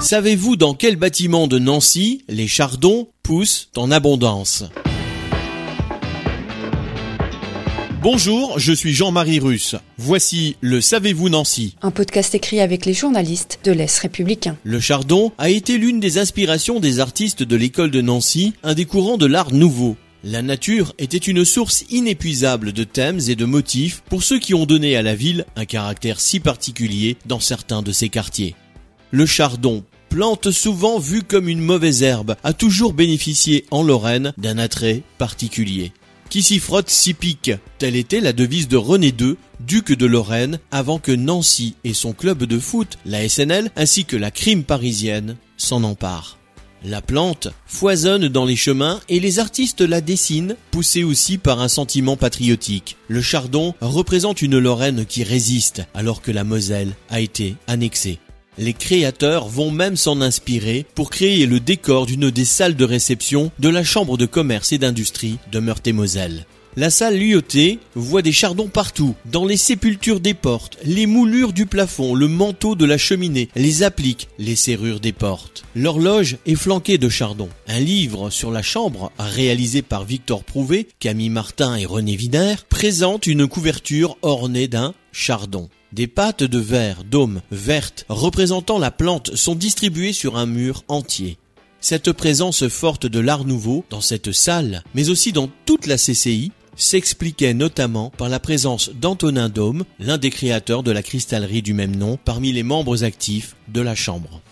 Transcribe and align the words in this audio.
Savez-vous 0.00 0.56
dans 0.56 0.74
quel 0.74 0.96
bâtiment 0.96 1.46
de 1.46 1.58
Nancy 1.58 2.22
les 2.28 2.46
chardons 2.46 3.08
poussent 3.22 3.70
en 3.76 3.90
abondance? 3.90 4.64
Bonjour, 8.02 8.58
je 8.58 8.72
suis 8.72 8.92
Jean-Marie 8.92 9.40
Russe. 9.40 9.74
Voici 9.96 10.56
le 10.60 10.80
Savez-vous 10.80 11.28
Nancy 11.30 11.76
Un 11.82 11.90
podcast 11.90 12.34
écrit 12.34 12.60
avec 12.60 12.84
les 12.84 12.92
journalistes 12.92 13.58
de 13.64 13.72
l'Est 13.72 13.98
républicain. 13.98 14.56
Le 14.64 14.80
chardon 14.80 15.32
a 15.38 15.48
été 15.48 15.78
l'une 15.78 15.98
des 15.98 16.18
inspirations 16.18 16.78
des 16.78 17.00
artistes 17.00 17.42
de 17.42 17.56
l'école 17.56 17.90
de 17.90 18.02
Nancy, 18.02 18.52
un 18.62 18.74
des 18.74 18.84
courants 18.84 19.18
de 19.18 19.26
l'art 19.26 19.52
nouveau. 19.52 19.96
La 20.22 20.42
nature 20.42 20.92
était 20.98 21.16
une 21.16 21.44
source 21.44 21.84
inépuisable 21.90 22.72
de 22.72 22.84
thèmes 22.84 23.20
et 23.28 23.34
de 23.34 23.44
motifs 23.44 24.02
pour 24.08 24.22
ceux 24.22 24.38
qui 24.38 24.54
ont 24.54 24.66
donné 24.66 24.94
à 24.94 25.02
la 25.02 25.14
ville 25.14 25.46
un 25.56 25.64
caractère 25.64 26.20
si 26.20 26.38
particulier 26.38 27.16
dans 27.26 27.40
certains 27.40 27.82
de 27.82 27.92
ses 27.92 28.08
quartiers. 28.08 28.54
Le 29.12 29.24
chardon, 29.24 29.84
plante 30.08 30.50
souvent 30.50 30.98
vue 30.98 31.22
comme 31.22 31.48
une 31.48 31.60
mauvaise 31.60 32.02
herbe, 32.02 32.36
a 32.42 32.52
toujours 32.52 32.92
bénéficié 32.92 33.64
en 33.70 33.82
Lorraine 33.82 34.32
d'un 34.36 34.58
attrait 34.58 35.02
particulier. 35.18 35.92
Qui 36.28 36.42
s'y 36.42 36.58
frotte 36.58 36.90
s'y 36.90 37.14
pique, 37.14 37.52
telle 37.78 37.94
était 37.94 38.20
la 38.20 38.32
devise 38.32 38.66
de 38.66 38.76
René 38.76 39.14
II, 39.18 39.36
duc 39.60 39.92
de 39.92 40.06
Lorraine, 40.06 40.58
avant 40.72 40.98
que 40.98 41.12
Nancy 41.12 41.76
et 41.84 41.94
son 41.94 42.12
club 42.12 42.44
de 42.44 42.58
foot, 42.58 42.98
la 43.04 43.28
SNL, 43.28 43.70
ainsi 43.76 44.04
que 44.04 44.16
la 44.16 44.32
crime 44.32 44.64
parisienne, 44.64 45.36
s'en 45.56 45.84
emparent. 45.84 46.38
La 46.84 47.00
plante 47.00 47.48
foisonne 47.66 48.28
dans 48.28 48.44
les 48.44 48.56
chemins 48.56 49.00
et 49.08 49.18
les 49.20 49.38
artistes 49.38 49.80
la 49.80 50.00
dessinent, 50.00 50.56
poussés 50.70 51.04
aussi 51.04 51.38
par 51.38 51.60
un 51.60 51.68
sentiment 51.68 52.16
patriotique. 52.16 52.96
Le 53.08 53.22
chardon 53.22 53.74
représente 53.80 54.42
une 54.42 54.58
Lorraine 54.58 55.06
qui 55.06 55.24
résiste 55.24 55.82
alors 55.94 56.22
que 56.22 56.32
la 56.32 56.44
Moselle 56.44 56.94
a 57.08 57.20
été 57.20 57.56
annexée. 57.66 58.18
Les 58.58 58.72
créateurs 58.72 59.48
vont 59.48 59.70
même 59.70 59.96
s'en 59.96 60.20
inspirer 60.20 60.86
pour 60.94 61.10
créer 61.10 61.46
le 61.46 61.60
décor 61.60 62.06
d'une 62.06 62.30
des 62.30 62.44
salles 62.44 62.76
de 62.76 62.84
réception 62.84 63.50
de 63.58 63.68
la 63.68 63.84
Chambre 63.84 64.16
de 64.16 64.26
commerce 64.26 64.72
et 64.72 64.78
d'industrie 64.78 65.38
de 65.52 65.58
Meurthe-et-Moselle. 65.58 66.46
La 66.78 66.90
salle 66.90 67.18
Lyoté 67.18 67.78
voit 67.94 68.20
des 68.20 68.32
chardons 68.32 68.68
partout, 68.68 69.14
dans 69.24 69.46
les 69.46 69.56
sépultures 69.56 70.20
des 70.20 70.34
portes, 70.34 70.76
les 70.84 71.06
moulures 71.06 71.54
du 71.54 71.64
plafond, 71.64 72.14
le 72.14 72.28
manteau 72.28 72.74
de 72.74 72.84
la 72.84 72.98
cheminée, 72.98 73.48
les 73.56 73.82
appliques, 73.82 74.28
les 74.38 74.56
serrures 74.56 75.00
des 75.00 75.14
portes. 75.14 75.64
L'horloge 75.74 76.36
est 76.44 76.54
flanquée 76.54 76.98
de 76.98 77.08
chardons. 77.08 77.48
Un 77.66 77.80
livre 77.80 78.28
sur 78.28 78.50
la 78.50 78.60
chambre, 78.60 79.10
réalisé 79.18 79.80
par 79.80 80.04
Victor 80.04 80.44
Prouvé, 80.44 80.86
Camille 80.98 81.30
Martin 81.30 81.76
et 81.76 81.86
René 81.86 82.14
Viner, 82.14 82.56
présente 82.68 83.26
une 83.26 83.46
couverture 83.46 84.18
ornée 84.20 84.68
d'un 84.68 84.92
chardon. 85.16 85.68
Des 85.92 86.06
pâtes 86.06 86.44
de 86.44 86.58
verre, 86.58 87.02
dôme, 87.04 87.40
vertes, 87.50 88.04
représentant 88.08 88.78
la 88.78 88.90
plante 88.90 89.34
sont 89.34 89.54
distribuées 89.54 90.12
sur 90.12 90.36
un 90.36 90.46
mur 90.46 90.84
entier. 90.88 91.38
Cette 91.80 92.12
présence 92.12 92.68
forte 92.68 93.06
de 93.06 93.20
l'art 93.20 93.44
nouveau 93.44 93.84
dans 93.90 94.00
cette 94.00 94.32
salle, 94.32 94.82
mais 94.94 95.08
aussi 95.08 95.32
dans 95.32 95.48
toute 95.64 95.86
la 95.86 95.96
CCI, 95.96 96.52
s'expliquait 96.76 97.54
notamment 97.54 98.10
par 98.10 98.28
la 98.28 98.38
présence 98.38 98.90
d'Antonin 98.90 99.48
Dôme, 99.48 99.84
l'un 99.98 100.18
des 100.18 100.30
créateurs 100.30 100.82
de 100.82 100.90
la 100.90 101.02
cristallerie 101.02 101.62
du 101.62 101.72
même 101.72 101.96
nom, 101.96 102.18
parmi 102.22 102.52
les 102.52 102.62
membres 102.62 103.02
actifs 103.02 103.56
de 103.68 103.80
la 103.80 103.94
Chambre. 103.94 104.42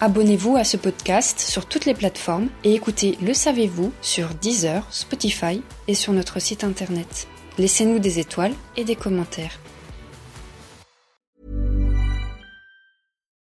Abonnez-vous 0.00 0.56
à 0.56 0.64
ce 0.64 0.76
podcast 0.76 1.40
sur 1.40 1.66
toutes 1.66 1.86
les 1.86 1.94
plateformes 1.94 2.48
et 2.62 2.74
écoutez 2.74 3.18
Le 3.22 3.34
Savez-vous 3.34 3.92
sur 4.00 4.28
Deezer, 4.34 4.86
Spotify 4.90 5.60
et 5.88 5.94
sur 5.94 6.12
notre 6.12 6.40
site 6.40 6.62
internet. 6.62 7.26
Laissez-nous 7.58 7.98
des 7.98 8.20
étoiles 8.20 8.54
et 8.76 8.84
des 8.84 8.96
commentaires. 8.96 9.58